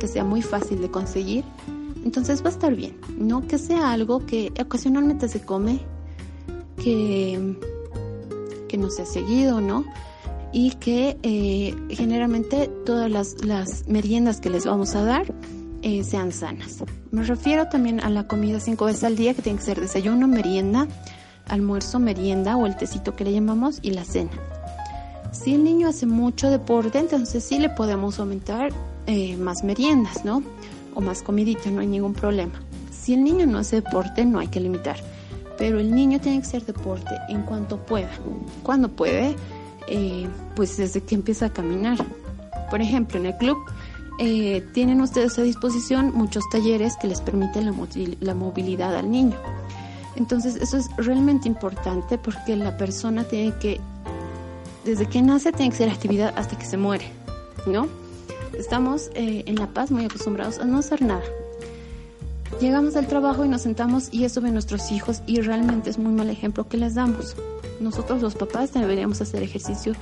que 0.00 0.08
sea 0.08 0.24
muy 0.24 0.42
fácil 0.42 0.80
de 0.80 0.90
conseguir, 0.90 1.44
entonces 2.04 2.42
va 2.42 2.48
a 2.48 2.52
estar 2.52 2.74
bien, 2.74 2.96
¿no? 3.16 3.46
Que 3.46 3.58
sea 3.58 3.92
algo 3.92 4.24
que 4.26 4.52
ocasionalmente 4.60 5.28
se 5.28 5.40
come, 5.40 5.80
que, 6.82 7.56
que 8.68 8.76
no 8.76 8.90
sea 8.90 9.06
seguido, 9.06 9.60
¿no? 9.60 9.84
Y 10.52 10.72
que 10.72 11.18
eh, 11.22 11.74
generalmente 11.90 12.68
todas 12.84 13.10
las, 13.10 13.44
las 13.44 13.88
meriendas 13.88 14.40
que 14.40 14.50
les 14.50 14.66
vamos 14.66 14.94
a 14.94 15.04
dar 15.04 15.32
eh, 15.82 16.04
sean 16.04 16.32
sanas. 16.32 16.84
Me 17.10 17.24
refiero 17.24 17.68
también 17.68 18.00
a 18.00 18.10
la 18.10 18.28
comida 18.28 18.60
cinco 18.60 18.84
veces 18.84 19.04
al 19.04 19.16
día, 19.16 19.34
que 19.34 19.42
tiene 19.42 19.58
que 19.58 19.64
ser 19.64 19.80
desayuno, 19.80 20.28
merienda, 20.28 20.86
almuerzo, 21.48 21.98
merienda 21.98 22.56
o 22.56 22.66
el 22.66 22.76
tecito 22.76 23.16
que 23.16 23.24
le 23.24 23.32
llamamos 23.32 23.78
y 23.82 23.90
la 23.90 24.04
cena. 24.04 24.30
Si 25.32 25.54
el 25.54 25.64
niño 25.64 25.88
hace 25.88 26.06
mucho 26.06 26.50
deporte, 26.50 26.98
entonces 26.98 27.42
sí 27.42 27.58
le 27.58 27.70
podemos 27.70 28.20
aumentar 28.20 28.70
eh, 29.06 29.36
más 29.36 29.64
meriendas, 29.64 30.24
¿no? 30.24 30.42
O 30.94 31.00
más 31.00 31.22
comidita, 31.22 31.70
no 31.70 31.80
hay 31.80 31.86
ningún 31.86 32.14
problema. 32.14 32.54
Si 32.90 33.14
el 33.14 33.24
niño 33.24 33.46
no 33.46 33.58
hace 33.58 33.76
deporte, 33.76 34.24
no 34.24 34.38
hay 34.38 34.48
que 34.48 34.60
limitar. 34.60 34.96
Pero 35.58 35.80
el 35.80 35.94
niño 35.94 36.20
tiene 36.20 36.40
que 36.40 36.46
hacer 36.46 36.64
deporte 36.64 37.10
en 37.28 37.42
cuanto 37.42 37.78
pueda. 37.78 38.10
Cuando 38.62 38.88
puede, 38.88 39.36
eh, 39.88 40.28
pues 40.54 40.76
desde 40.76 41.02
que 41.02 41.14
empieza 41.14 41.46
a 41.46 41.52
caminar. 41.52 41.98
Por 42.70 42.80
ejemplo, 42.80 43.18
en 43.18 43.26
el 43.26 43.36
club 43.36 43.58
eh, 44.18 44.64
tienen 44.72 45.00
ustedes 45.00 45.38
a 45.38 45.42
disposición 45.42 46.12
muchos 46.14 46.48
talleres 46.50 46.96
que 46.96 47.08
les 47.08 47.20
permiten 47.20 47.66
la, 48.20 48.34
movilidad 48.34 48.94
al 48.96 49.10
niño. 49.10 49.36
Entonces 50.16 50.56
eso 50.56 50.76
es 50.76 50.88
realmente 50.96 51.48
importante 51.48 52.18
porque 52.18 52.54
la 52.56 52.76
persona 52.76 53.24
tiene 53.24 53.56
que, 53.58 53.80
desde 54.84 55.06
que 55.06 55.22
nace, 55.22 55.52
tiene 55.52 55.70
que 55.70 55.76
hacer 55.76 55.90
actividad 55.90 56.34
hasta 56.36 56.56
que 56.58 56.66
se 56.66 56.76
muere, 56.76 57.06
¿no? 57.66 57.88
Estamos 58.58 59.10
eh, 59.14 59.44
en 59.46 59.56
La 59.56 59.68
Paz 59.68 59.90
muy 59.90 60.04
acostumbrados 60.04 60.58
a 60.58 60.64
no 60.64 60.78
hacer 60.78 61.02
nada. 61.02 61.22
Llegamos 62.60 62.96
al 62.96 63.06
trabajo 63.06 63.44
y 63.44 63.48
nos 63.48 63.62
sentamos 63.62 64.08
y 64.12 64.24
eso 64.24 64.40
ven 64.40 64.52
nuestros 64.52 64.92
hijos 64.92 65.22
y 65.26 65.40
realmente 65.40 65.90
es 65.90 65.98
muy 65.98 66.12
mal 66.12 66.30
ejemplo 66.30 66.68
que 66.68 66.76
les 66.76 66.94
damos. 66.94 67.34
Nosotros 67.80 68.22
los 68.22 68.34
papás 68.34 68.72
deberíamos 68.72 69.20
hacer 69.20 69.42
ejercicio 69.42 69.94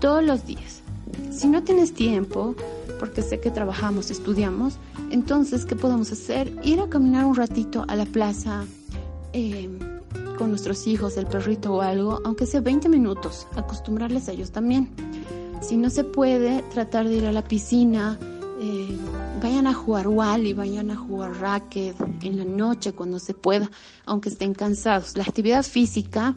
todos 0.00 0.22
los 0.22 0.46
días. 0.46 0.82
Si 1.30 1.48
no 1.48 1.62
tienes 1.64 1.92
tiempo, 1.92 2.54
porque 2.98 3.22
sé 3.22 3.40
que 3.40 3.50
trabajamos, 3.50 4.10
estudiamos, 4.10 4.78
entonces, 5.10 5.64
¿qué 5.64 5.74
podemos 5.76 6.12
hacer? 6.12 6.52
Ir 6.62 6.80
a 6.80 6.88
caminar 6.88 7.24
un 7.24 7.34
ratito 7.34 7.84
a 7.88 7.96
la 7.96 8.04
plaza 8.04 8.64
em, 9.32 9.78
con 10.36 10.50
nuestros 10.50 10.86
hijos, 10.86 11.16
el 11.16 11.26
perrito 11.26 11.74
o 11.74 11.80
algo, 11.80 12.20
aunque 12.24 12.46
sea 12.46 12.60
20 12.60 12.88
minutos, 12.88 13.46
acostumbrarles 13.56 14.28
a 14.28 14.32
ellos 14.32 14.50
también. 14.50 14.90
Si 15.60 15.76
no 15.76 15.90
se 15.90 16.04
puede, 16.04 16.62
tratar 16.62 17.08
de 17.08 17.16
ir 17.16 17.26
a 17.26 17.32
la 17.32 17.42
piscina, 17.42 18.18
eh, 18.60 18.96
vayan 19.42 19.66
a 19.66 19.74
jugar 19.74 20.06
y 20.44 20.52
vayan 20.52 20.90
a 20.90 20.96
jugar 20.96 21.40
racket 21.40 21.96
en 22.22 22.38
la 22.38 22.44
noche 22.44 22.92
cuando 22.92 23.18
se 23.18 23.34
pueda, 23.34 23.70
aunque 24.04 24.28
estén 24.28 24.54
cansados. 24.54 25.16
La 25.16 25.24
actividad 25.24 25.64
física 25.64 26.34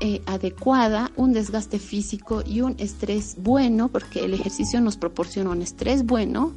eh, 0.00 0.22
adecuada, 0.26 1.10
un 1.16 1.32
desgaste 1.32 1.78
físico 1.78 2.42
y 2.46 2.62
un 2.62 2.76
estrés 2.78 3.36
bueno, 3.38 3.88
porque 3.88 4.24
el 4.24 4.32
ejercicio 4.32 4.80
nos 4.80 4.96
proporciona 4.96 5.50
un 5.50 5.60
estrés 5.60 6.04
bueno, 6.04 6.52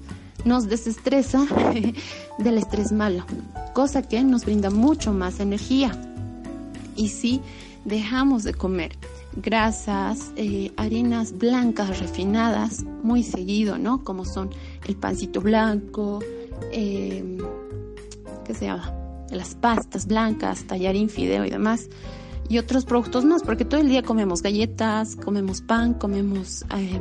nos 0.46 0.70
desestresa 0.70 1.46
del 2.40 2.58
estrés 2.58 2.92
malo, 2.92 3.26
cosa 3.74 4.02
que 4.02 4.24
nos 4.24 4.46
brinda 4.46 4.70
mucho 4.70 5.12
más 5.12 5.42
energía. 5.42 5.92
Y 6.96 7.10
si 7.10 7.42
dejamos 7.84 8.44
de 8.44 8.54
comer 8.54 8.98
grasas, 9.36 10.32
eh, 10.36 10.72
harinas 10.78 11.38
blancas 11.38 12.00
refinadas 12.00 12.84
muy 13.04 13.24
seguido, 13.24 13.78
¿no? 13.78 14.04
Como 14.04 14.26
son 14.26 14.50
el 14.86 14.96
pancito 14.96 15.42
blanco, 15.42 16.20
eh, 16.72 17.38
¿qué 18.46 18.54
se 18.54 18.66
llama? 18.66 18.94
Las 19.30 19.56
pastas 19.56 20.06
blancas, 20.06 20.66
tallarín, 20.66 21.10
fideo 21.10 21.46
y 21.46 21.50
demás 21.50 21.90
y 22.50 22.58
otros 22.58 22.86
productos 22.86 23.26
más, 23.26 23.42
porque 23.44 23.66
todo 23.66 23.80
el 23.82 23.90
día 23.90 24.04
comemos 24.04 24.42
galletas, 24.42 25.16
comemos 25.16 25.62
pan, 25.62 25.94
comemos 25.94 26.64
eh, 26.78 27.00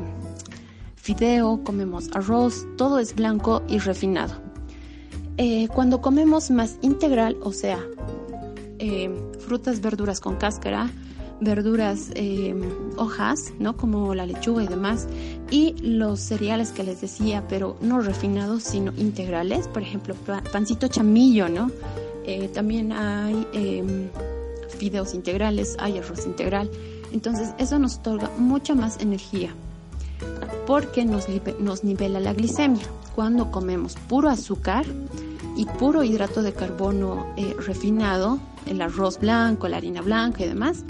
fideo, 0.97 1.63
comemos 1.65 2.09
arroz, 2.15 2.67
todo 2.77 2.99
es 2.99 3.15
blanco 3.15 3.63
y 3.69 3.79
refinado. 3.79 4.35
Eh, 5.37 5.69
cuando 5.69 6.01
comemos 6.01 6.51
más 6.51 6.79
integral, 6.83 7.37
o 7.43 7.53
sea, 7.53 7.79
eh, 8.79 9.11
frutas, 9.41 9.81
verduras 9.81 10.21
con 10.21 10.37
cáscara, 10.37 10.91
verduras, 11.43 12.11
hojas, 12.97 13.53
¿no? 13.59 13.77
Como 13.77 14.15
la 14.15 14.27
lechuga 14.27 14.63
y 14.63 14.69
demás, 14.69 15.09
y 15.51 15.75
los 15.81 16.21
cereales 16.21 16.71
que 16.71 16.83
les 16.85 17.01
decía, 17.01 17.45
pero 17.49 17.77
no 17.81 18.01
refinados, 18.01 18.63
sino 18.63 18.93
integrales, 18.97 19.69
por 19.69 19.83
ejemplo, 19.83 20.15
pancito 20.53 20.89
chamillo, 20.89 21.49
¿no? 21.49 21.71
también 22.55 22.93
hay 22.93 23.47
em, 23.53 24.09
fideos 24.79 25.15
integrales, 25.15 25.77
hay 25.79 25.99
arroz 25.99 26.25
integral. 26.27 26.71
Entonces 27.13 27.53
eso 27.59 27.79
nos 27.79 27.99
otorga 27.99 28.31
mucha 28.39 28.75
más 28.75 29.01
energía 29.01 29.55
porque 30.67 31.05
nos, 31.05 31.27
nos 31.59 31.85
nivela 31.85 32.21
la 32.21 32.33
glicemia. 32.33 32.85
Cuando 33.15 33.51
comemos 33.51 33.97
puro 34.09 34.31
azúcar 34.31 34.87
y 35.57 35.67
puro 35.67 36.03
hidrato 36.03 36.43
de 36.43 36.53
carbono 36.53 37.27
eh, 37.37 37.55
refinado, 37.67 38.39
el 38.67 38.81
arroz 38.81 39.19
blanco, 39.19 39.69
la 39.69 39.77
harina 39.77 40.01
blanca 40.01 40.45
y 40.45 40.49
demás, 40.49 40.85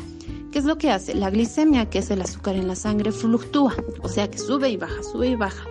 ¿qué 0.52 0.58
es 0.58 0.64
lo 0.64 0.78
que 0.78 0.90
hace? 0.90 1.14
La 1.14 1.30
glicemia, 1.30 1.88
que 1.88 1.98
es 1.98 2.10
el 2.10 2.20
azúcar 2.20 2.54
en 2.54 2.68
la 2.68 2.76
sangre, 2.76 3.10
fluctúa, 3.10 3.74
o 4.02 4.08
sea 4.08 4.30
que 4.30 4.38
sube 4.38 4.68
y 4.68 4.76
baja, 4.76 5.02
sube 5.02 5.28
y 5.28 5.34
baja. 5.34 5.64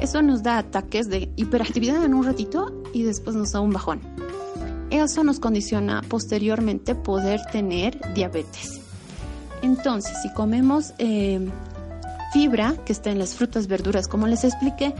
Eso 0.00 0.22
nos 0.22 0.42
da 0.42 0.58
ataques 0.58 1.08
de 1.08 1.30
hiperactividad 1.36 2.02
en 2.04 2.14
un 2.14 2.24
ratito 2.24 2.82
y 2.92 3.02
después 3.02 3.36
nos 3.36 3.52
da 3.52 3.60
un 3.60 3.72
bajón. 3.72 4.00
Eso 4.90 5.22
nos 5.22 5.38
condiciona 5.38 6.02
posteriormente 6.08 6.94
poder 6.94 7.40
tener 7.52 8.00
diabetes. 8.14 8.80
Entonces, 9.62 10.12
si 10.22 10.32
comemos 10.32 10.92
eh, 10.98 11.48
fibra, 12.32 12.74
que 12.84 12.92
está 12.92 13.10
en 13.10 13.18
las 13.18 13.34
frutas, 13.34 13.66
verduras, 13.66 14.08
como 14.08 14.26
les 14.26 14.44
expliqué, 14.44 14.94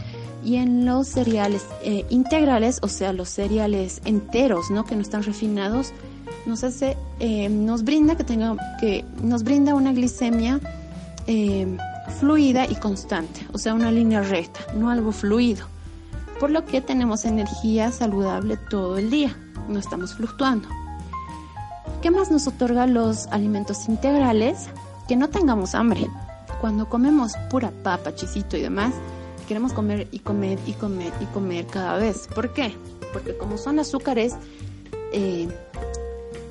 y 0.45 0.57
en 0.57 0.85
los 0.85 1.09
cereales 1.09 1.65
eh, 1.83 2.05
integrales, 2.11 2.79
o 2.83 2.89
sea, 2.89 3.13
los 3.13 3.29
cereales 3.29 4.01
enteros, 4.05 4.71
¿no? 4.71 4.85
Que 4.85 4.95
no 4.95 5.03
están 5.03 5.23
refinados, 5.23 5.93
nos 6.47 6.65
hace, 6.65 6.97
eh, 7.21 7.49
nos 7.49 7.85
brinda 7.85 8.17
que 8.17 8.25
tenga, 8.25 8.57
que 8.81 9.05
nos 9.23 9.43
brinda 9.43 9.75
una 9.75 9.93
glicemia 9.93 10.61
fluida 12.21 12.67
y 12.71 12.77
constante, 12.77 13.45
o 13.53 13.59
sea, 13.59 13.75
una 13.75 13.91
línea 13.91 14.23
recta, 14.23 14.61
no 14.75 14.91
algo 14.91 15.11
fluido, 15.11 15.67
por 16.39 16.51
lo 16.51 16.65
que 16.65 16.81
tenemos 16.81 17.25
energía 17.25 17.91
saludable 17.91 18.57
todo 18.57 18.97
el 18.97 19.11
día 19.11 19.37
no 19.69 19.79
estamos 19.79 20.15
fluctuando. 20.15 20.69
¿Qué 22.03 22.11
más 22.11 22.31
nos 22.31 22.47
otorga 22.47 22.87
los 22.87 23.27
alimentos 23.29 23.89
integrales? 23.89 24.69
Que 25.09 25.17
no 25.17 25.29
tengamos 25.29 25.75
hambre. 25.75 26.07
Cuando 26.61 26.89
comemos 26.89 27.33
pura 27.51 27.71
papa, 27.83 28.15
chisito 28.15 28.57
y 28.57 28.63
demás, 28.63 28.95
queremos 29.49 29.73
comer 29.73 30.09
y 30.11 30.21
comer 30.21 30.59
y 30.67 30.73
comer 30.73 31.13
y 31.21 31.25
comer 31.27 31.67
cada 31.67 31.99
vez. 31.99 32.29
¿Por 32.35 32.53
qué? 32.53 32.75
Porque 33.13 33.37
como 33.37 33.59
son 33.59 33.79
azúcares 33.79 34.35
eh, 35.13 35.49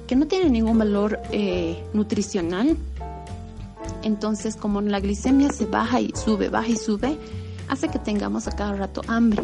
que 0.08 0.16
no 0.16 0.28
tienen 0.28 0.54
ningún 0.54 0.78
valor 0.78 1.20
eh, 1.32 1.84
nutricional, 1.94 2.78
entonces 4.04 4.56
como 4.56 4.82
la 4.82 5.00
glicemia 5.00 5.52
se 5.52 5.66
baja 5.66 6.02
y 6.02 6.12
sube, 6.16 6.50
baja 6.50 6.70
y 6.70 6.78
sube, 6.78 7.18
hace 7.68 7.90
que 7.90 8.00
tengamos 8.00 8.48
a 8.48 8.52
cada 8.52 8.74
rato 8.74 9.02
hambre. 9.08 9.44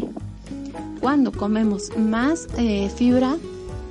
Cuando 1.00 1.32
comemos 1.32 1.96
más 1.96 2.46
eh, 2.56 2.88
fibra, 2.88 3.36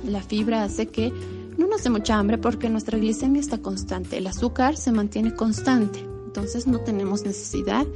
la 0.06 0.22
fibra 0.22 0.64
hace 0.64 0.86
que 0.88 1.12
no 1.58 1.66
nos 1.66 1.84
dé 1.84 1.90
mucha 1.90 2.18
hambre 2.18 2.38
porque 2.38 2.70
nuestra 2.70 2.98
glicemia 2.98 3.40
está 3.40 3.58
constante, 3.58 4.18
el 4.18 4.26
azúcar 4.26 4.76
se 4.76 4.92
mantiene 4.92 5.34
constante, 5.34 6.00
entonces 6.26 6.66
no 6.66 6.80
tenemos 6.80 7.24
necesidad 7.24 7.86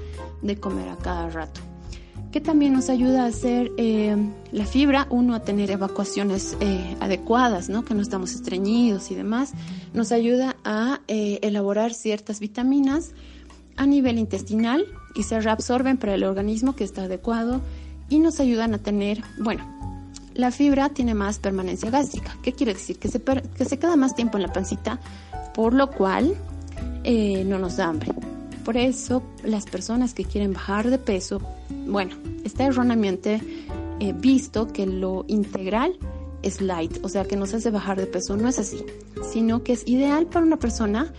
de 0.42 0.61
comer 0.61 0.90
a 0.90 0.97
cada 0.99 1.30
rato. 1.30 1.61
Que 2.37 2.43
también 2.43 2.75
nos 2.75 2.90
ayuda 2.90 3.25
a 3.25 3.28
hacer 3.28 3.73
eh, 3.78 4.14
la 4.52 4.66
fibra, 4.66 5.07
uno 5.09 5.35
a 5.35 5.40
tener 5.40 5.71
evacuaciones 5.71 6.55
eh, 6.61 6.95
adecuadas, 7.00 7.71
¿no? 7.71 7.83
que 7.83 7.95
no 7.95 8.02
estamos 8.02 8.35
estreñidos 8.35 9.11
y 9.11 9.14
demás, 9.14 9.55
nos 9.95 10.12
ayuda 10.12 10.55
a 10.62 11.00
eh, 11.09 11.38
elaborar 11.40 11.95
ciertas 11.95 12.38
vitaminas 12.38 13.12
a 13.76 13.87
nivel 13.87 14.19
intestinal 14.19 14.85
y 15.14 15.23
se 15.23 15.40
reabsorben 15.40 15.97
para 15.97 16.12
el 16.12 16.25
organismo 16.25 16.76
que 16.76 16.85
está 16.85 17.05
adecuado 17.05 17.62
y 18.11 18.19
nos 18.19 18.38
ayudan 18.38 18.75
a 18.75 18.78
tener, 18.81 19.23
bueno, 19.43 19.64
la 20.35 20.50
fibra 20.50 20.90
tiene 20.90 21.14
más 21.14 21.38
permanencia 21.38 21.88
gástrica. 21.88 22.37
¿Qué 22.43 22.52
quiere 22.52 22.75
decir? 22.75 22.99
Que 22.99 23.09
se, 23.09 23.19
que 23.23 23.64
se 23.64 23.78
queda 23.78 23.97
más 23.97 24.14
tiempo 24.14 24.37
en 24.37 24.43
la 24.43 24.52
pancita, 24.52 25.00
por 25.55 25.73
lo 25.73 25.90
cual 25.90 26.37
no 27.02 27.59
nos 27.59 27.78
da 27.78 27.87
hambre. 27.87 28.12
Por 28.66 28.76
eso 28.76 29.23
las 29.44 29.64
personas 29.64 30.12
que 30.12 30.25
quieren 30.25 30.52
bajar 30.52 30.90
de 30.90 30.99
peso, 30.99 31.40
bueno, 31.87 32.16
está 32.42 32.64
erróneamente 32.64 33.40
eh, 34.00 34.12
visto 34.12 34.66
que 34.66 34.87
lo 34.87 35.25
integral 35.28 35.96
es 36.42 36.61
light, 36.61 36.99
o 37.04 37.08
sea 37.08 37.25
que 37.26 37.37
nos 37.37 37.54
hace 37.54 37.70
bajar 37.70 37.96
de 37.96 38.06
peso. 38.06 38.37
No 38.37 38.49
es 38.49 38.58
así, 38.58 38.85
sino 39.32 39.62
que 39.62 39.75
es 39.75 39.87
ideal 39.87 40.26
para 40.26 40.44
una 40.44 40.58
persona 40.58 41.12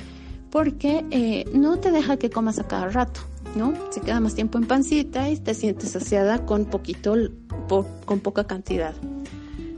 porque 0.52 1.06
eh, 1.10 1.46
no 1.54 1.80
te 1.80 1.90
deja 1.92 2.18
que 2.18 2.30
comas 2.30 2.60
a 2.60 2.68
cada 2.68 2.90
rato, 2.90 3.22
¿no? 3.56 3.74
Se 3.92 4.02
queda 4.02 4.20
más 4.20 4.36
tiempo 4.36 4.58
en 4.58 4.68
pancita 4.68 5.30
y 5.30 5.38
te 5.38 5.54
sientes 5.54 5.92
saciada 5.92 6.46
con 6.46 6.66
poquito 6.66 7.16
con 8.04 8.20
poca 8.20 8.44
cantidad. 8.44 8.94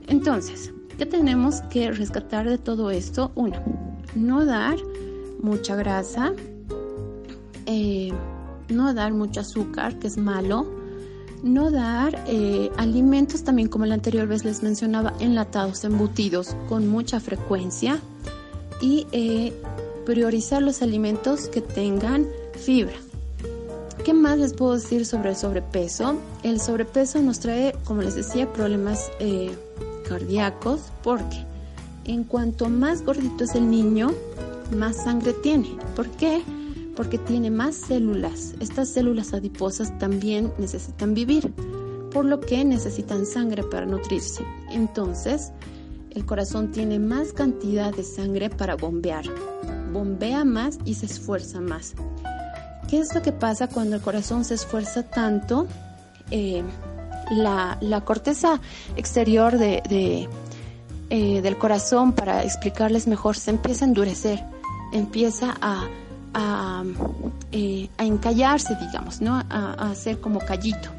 Entonces, 0.07 0.73
¿qué 0.97 1.05
tenemos 1.05 1.61
que 1.69 1.91
rescatar 1.91 2.49
de 2.49 2.57
todo 2.57 2.89
esto? 2.89 3.31
Uno, 3.35 3.61
no 4.15 4.43
dar 4.43 4.77
mucha 5.43 5.75
grasa, 5.75 6.33
eh, 7.65 8.11
no 8.69 8.93
dar 8.93 9.13
mucho 9.13 9.41
azúcar, 9.41 9.97
que 9.99 10.07
es 10.07 10.17
malo, 10.17 10.65
no 11.43 11.71
dar 11.71 12.23
eh, 12.27 12.69
alimentos 12.77 13.43
también, 13.43 13.69
como 13.69 13.85
la 13.85 13.95
anterior 13.95 14.27
vez 14.27 14.43
les 14.43 14.61
mencionaba, 14.63 15.13
enlatados, 15.19 15.83
embutidos 15.83 16.55
con 16.67 16.87
mucha 16.87 17.19
frecuencia 17.19 17.99
y 18.81 19.07
eh, 19.11 19.53
priorizar 20.05 20.61
los 20.61 20.81
alimentos 20.81 21.47
que 21.47 21.61
tengan 21.61 22.27
fibra, 22.53 22.95
¿Qué 24.03 24.13
más 24.13 24.39
les 24.39 24.53
puedo 24.53 24.75
decir 24.75 25.05
sobre 25.05 25.31
el 25.31 25.35
sobrepeso? 25.35 26.17
El 26.41 26.61
sobrepeso 26.61 27.21
nos 27.21 27.41
trae, 27.41 27.75
como 27.83 28.01
les 28.01 28.15
decía, 28.15 28.51
problemas 28.51 29.11
cardíacos 30.07 30.79
porque 31.03 31.45
en 32.05 32.23
cuanto 32.23 32.69
más 32.69 33.03
gordito 33.03 33.43
es 33.43 33.53
el 33.55 33.69
niño, 33.69 34.11
más 34.75 35.03
sangre 35.03 35.33
tiene. 35.33 35.77
¿Por 35.95 36.07
qué? 36.11 36.41
Tiene 37.07 37.49
más 37.49 37.75
células. 37.75 38.53
Estas 38.59 38.89
células 38.89 39.33
adiposas 39.33 39.97
también 39.97 40.51
necesitan 40.57 41.13
vivir, 41.13 41.53
por 42.11 42.25
lo 42.25 42.39
que 42.39 42.65
necesitan 42.65 43.25
sangre 43.25 43.63
para 43.63 43.85
nutrirse. 43.85 44.43
Entonces, 44.71 45.51
el 46.11 46.25
corazón 46.25 46.71
tiene 46.71 46.99
más 46.99 47.33
cantidad 47.33 47.93
de 47.93 48.03
sangre 48.03 48.49
para 48.49 48.75
bombear. 48.75 49.25
Bombea 49.93 50.43
más 50.43 50.77
y 50.85 50.95
se 50.95 51.05
esfuerza 51.05 51.61
más. 51.61 51.93
¿Qué 52.89 52.99
es 52.99 53.13
lo 53.13 53.21
que 53.21 53.31
pasa 53.31 53.67
cuando 53.67 53.95
el 53.95 54.01
corazón 54.01 54.43
se 54.43 54.55
esfuerza 54.55 55.03
tanto? 55.03 55.67
Eh, 56.31 56.63
la, 57.31 58.01
corteza 58.03 58.59
exterior 58.95 59.55
eh, 59.59 60.27
del 61.09 61.57
corazón, 61.57 62.13
para 62.13 62.43
explicarles 62.43 63.07
mejor, 63.07 63.37
se 63.37 63.51
empieza 63.51 63.85
a 63.85 63.87
endurecer, 63.87 64.43
empieza 64.91 65.55
a, 65.61 65.87
a, 66.33 66.83
eh, 67.51 67.89
encallarse, 67.97 68.75
digamos, 68.75 69.21
¿no? 69.21 69.35
A, 69.35 69.43
a 69.49 69.91
hacer 69.91 70.19
como 70.19 70.39
callito. 70.39 70.89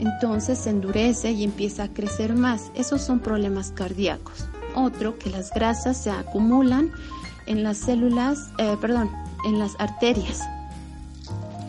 Entonces 0.00 0.58
se 0.58 0.70
endurece 0.70 1.32
y 1.32 1.44
empieza 1.44 1.84
a 1.84 1.88
crecer 1.88 2.34
más. 2.34 2.70
Esos 2.74 3.02
son 3.02 3.20
problemas 3.20 3.72
cardíacos. 3.72 4.46
Otro, 4.74 5.18
que 5.18 5.30
las 5.30 5.50
grasas 5.52 5.96
se 5.96 6.10
acumulan 6.10 6.92
en 7.46 7.62
las 7.62 7.78
células, 7.78 8.50
eh, 8.58 8.76
perdón, 8.80 9.10
en 9.44 9.58
las 9.58 9.72
arterias. 9.78 10.42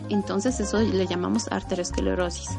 Entonces 0.08 0.60
eso 0.60 0.78
le 0.80 1.06
llamamos 1.06 1.48
arteriosclerosis. 1.50 2.50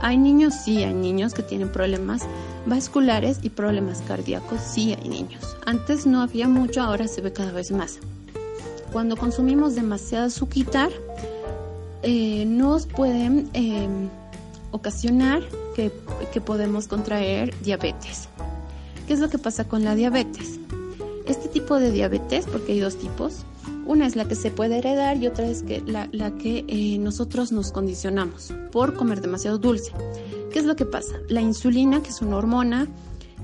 Hay 0.00 0.16
niños, 0.16 0.54
sí, 0.54 0.82
hay 0.82 0.94
niños 0.94 1.34
que 1.34 1.42
tienen 1.42 1.70
problemas 1.70 2.22
vasculares 2.66 3.38
y 3.42 3.50
problemas 3.50 4.02
cardíacos, 4.02 4.60
sí 4.60 4.94
hay 4.94 5.08
niños. 5.08 5.56
Antes 5.66 6.06
no 6.06 6.22
había 6.22 6.48
mucho, 6.48 6.82
ahora 6.82 7.06
se 7.06 7.20
ve 7.20 7.32
cada 7.32 7.52
vez 7.52 7.70
más. 7.70 8.00
Cuando 8.94 9.16
consumimos 9.16 9.74
demasiado 9.74 10.26
azúcar, 10.26 10.88
eh, 12.04 12.44
nos 12.46 12.86
pueden 12.86 13.50
eh, 13.52 13.88
ocasionar 14.70 15.42
que, 15.74 15.90
que 16.32 16.40
podemos 16.40 16.86
contraer 16.86 17.52
diabetes. 17.64 18.28
¿Qué 19.08 19.14
es 19.14 19.18
lo 19.18 19.28
que 19.28 19.38
pasa 19.38 19.64
con 19.64 19.82
la 19.82 19.96
diabetes? 19.96 20.60
Este 21.26 21.48
tipo 21.48 21.80
de 21.80 21.90
diabetes, 21.90 22.46
porque 22.46 22.70
hay 22.70 22.78
dos 22.78 22.96
tipos, 22.96 23.44
una 23.84 24.06
es 24.06 24.14
la 24.14 24.28
que 24.28 24.36
se 24.36 24.52
puede 24.52 24.78
heredar 24.78 25.16
y 25.16 25.26
otra 25.26 25.48
es 25.48 25.64
que 25.64 25.80
la, 25.80 26.06
que 26.36 26.64
eh, 26.68 26.96
nosotros 26.98 27.50
nos 27.50 27.72
condicionamos 27.72 28.54
por 28.70 28.94
comer 28.94 29.20
demasiado 29.20 29.58
dulce. 29.58 29.90
¿Qué 30.52 30.60
es 30.60 30.66
lo 30.66 30.76
que 30.76 30.84
pasa? 30.84 31.16
La 31.28 31.40
insulina, 31.40 32.00
que 32.00 32.10
es 32.10 32.22
una 32.22 32.36
hormona 32.36 32.86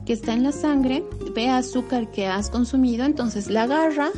que 0.06 0.12
está 0.12 0.32
en 0.32 0.44
la 0.44 0.52
sangre, 0.52 1.02
ve 1.34 1.48
azúcar 1.48 2.08
que 2.12 2.28
has 2.28 2.50
consumido, 2.50 3.04
entonces 3.04 3.50
la 3.50 3.64
agarra 3.64 4.10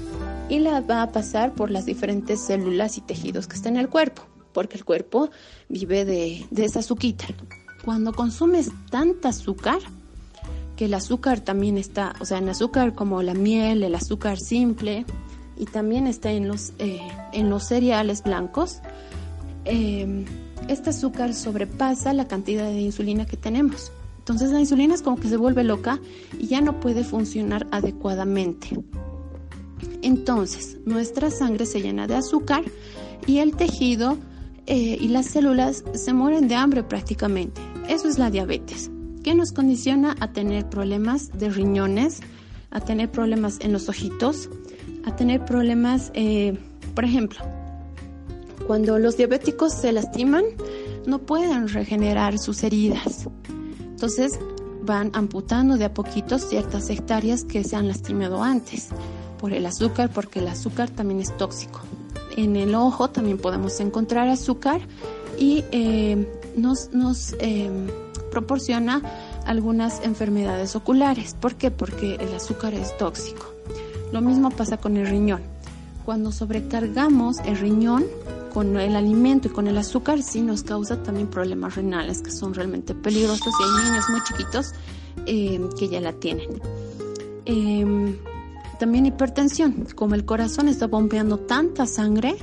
y 0.48 0.58
la 0.58 0.80
va 0.80 1.02
a 1.02 1.12
pasar 1.12 1.54
por 1.54 1.70
las 1.70 1.86
diferentes 1.86 2.40
células 2.40 2.98
y 2.98 3.00
tejidos 3.00 3.46
que 3.46 3.56
están 3.56 3.74
en 3.76 3.80
el 3.80 3.88
cuerpo, 3.88 4.22
porque 4.52 4.76
el 4.76 4.84
cuerpo 4.84 5.30
vive 5.68 6.04
de, 6.04 6.46
de 6.50 6.64
esa 6.64 6.80
azúquita. 6.80 7.26
Cuando 7.84 8.12
consumes 8.12 8.70
tanta 8.90 9.30
azúcar, 9.30 9.78
que 10.76 10.86
el 10.86 10.94
azúcar 10.94 11.40
también 11.40 11.78
está, 11.78 12.14
o 12.20 12.24
sea, 12.24 12.38
en 12.38 12.48
azúcar 12.48 12.94
como 12.94 13.22
la 13.22 13.34
miel, 13.34 13.82
el 13.82 13.94
azúcar 13.94 14.38
simple, 14.38 15.04
y 15.56 15.66
también 15.66 16.06
está 16.06 16.32
en 16.32 16.48
los, 16.48 16.72
eh, 16.78 17.00
en 17.32 17.50
los 17.50 17.64
cereales 17.64 18.22
blancos, 18.22 18.80
eh, 19.64 20.24
este 20.68 20.90
azúcar 20.90 21.34
sobrepasa 21.34 22.12
la 22.12 22.26
cantidad 22.26 22.64
de 22.64 22.80
insulina 22.80 23.26
que 23.26 23.36
tenemos. 23.36 23.92
Entonces 24.18 24.50
la 24.50 24.60
insulina 24.60 24.94
es 24.94 25.02
como 25.02 25.16
que 25.16 25.28
se 25.28 25.36
vuelve 25.36 25.64
loca 25.64 26.00
y 26.38 26.46
ya 26.46 26.60
no 26.60 26.80
puede 26.80 27.04
funcionar 27.04 27.66
adecuadamente. 27.70 28.70
Entonces 30.02 30.78
nuestra 30.84 31.30
sangre 31.30 31.66
se 31.66 31.80
llena 31.80 32.06
de 32.06 32.16
azúcar 32.16 32.64
y 33.26 33.38
el 33.38 33.56
tejido 33.56 34.18
eh, 34.66 34.98
y 35.00 35.08
las 35.08 35.26
células 35.26 35.84
se 35.94 36.12
mueren 36.12 36.48
de 36.48 36.54
hambre 36.54 36.82
prácticamente. 36.82 37.60
Eso 37.88 38.08
es 38.08 38.18
la 38.18 38.30
diabetes, 38.30 38.90
que 39.22 39.34
nos 39.34 39.52
condiciona 39.52 40.14
a 40.20 40.32
tener 40.32 40.68
problemas 40.68 41.36
de 41.36 41.50
riñones, 41.50 42.20
a 42.70 42.80
tener 42.80 43.10
problemas 43.10 43.58
en 43.60 43.72
los 43.72 43.88
ojitos, 43.88 44.48
a 45.04 45.16
tener 45.16 45.44
problemas, 45.44 46.10
eh, 46.14 46.56
por 46.94 47.04
ejemplo, 47.04 47.40
cuando 48.66 48.98
los 48.98 49.16
diabéticos 49.16 49.72
se 49.72 49.92
lastiman, 49.92 50.44
no 51.06 51.18
pueden 51.18 51.68
regenerar 51.68 52.38
sus 52.38 52.62
heridas. 52.62 53.28
Entonces 53.80 54.38
van 54.84 55.10
amputando 55.14 55.76
de 55.76 55.84
a 55.84 55.94
poquito 55.94 56.38
ciertas 56.38 56.88
hectáreas 56.90 57.44
que 57.44 57.64
se 57.64 57.76
han 57.76 57.88
lastimado 57.88 58.42
antes 58.42 58.88
por 59.42 59.52
el 59.52 59.66
azúcar, 59.66 60.08
porque 60.08 60.38
el 60.38 60.46
azúcar 60.46 60.88
también 60.88 61.18
es 61.18 61.36
tóxico. 61.36 61.80
En 62.36 62.54
el 62.54 62.76
ojo 62.76 63.10
también 63.10 63.38
podemos 63.38 63.80
encontrar 63.80 64.28
azúcar 64.28 64.80
y 65.36 65.64
eh, 65.72 66.28
nos, 66.56 66.92
nos 66.92 67.34
eh, 67.40 67.68
proporciona 68.30 69.02
algunas 69.44 70.00
enfermedades 70.04 70.76
oculares. 70.76 71.34
¿Por 71.34 71.56
qué? 71.56 71.72
Porque 71.72 72.14
el 72.14 72.32
azúcar 72.32 72.72
es 72.74 72.96
tóxico. 72.96 73.52
Lo 74.12 74.20
mismo 74.20 74.50
pasa 74.50 74.76
con 74.76 74.96
el 74.96 75.08
riñón. 75.08 75.42
Cuando 76.04 76.30
sobrecargamos 76.30 77.40
el 77.40 77.58
riñón 77.58 78.04
con 78.54 78.78
el 78.78 78.94
alimento 78.94 79.48
y 79.48 79.50
con 79.50 79.66
el 79.66 79.76
azúcar, 79.76 80.22
sí 80.22 80.40
nos 80.40 80.62
causa 80.62 81.02
también 81.02 81.26
problemas 81.26 81.74
renales 81.74 82.22
que 82.22 82.30
son 82.30 82.54
realmente 82.54 82.94
peligrosos 82.94 83.52
y 83.58 83.64
hay 83.64 83.90
niños 83.90 84.04
muy 84.08 84.22
chiquitos 84.22 84.72
eh, 85.26 85.60
que 85.76 85.88
ya 85.88 86.00
la 86.00 86.12
tienen. 86.12 86.62
Em, 87.44 88.16
también 88.82 89.06
hipertensión. 89.06 89.86
Como 89.94 90.16
el 90.16 90.24
corazón 90.24 90.66
está 90.66 90.88
bombeando 90.88 91.38
tanta 91.38 91.86
sangre, 91.86 92.34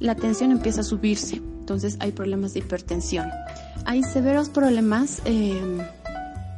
la 0.00 0.16
tensión 0.16 0.50
empieza 0.50 0.80
a 0.80 0.82
subirse. 0.82 1.36
Entonces 1.36 1.96
hay 2.00 2.10
problemas 2.10 2.54
de 2.54 2.58
hipertensión. 2.58 3.28
Hay 3.84 4.02
severos 4.02 4.48
problemas 4.48 5.22
em, 5.26 5.78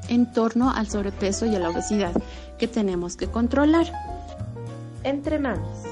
en 0.09 0.33
torno 0.33 0.71
al 0.71 0.89
sobrepeso 0.89 1.45
y 1.45 1.55
a 1.55 1.59
la 1.59 1.69
obesidad 1.69 2.15
que 2.59 2.69
tenemos 2.69 3.17
que 3.17 3.27
controlar. 3.27 3.93
Entre 5.05 5.39
manos. 5.39 5.88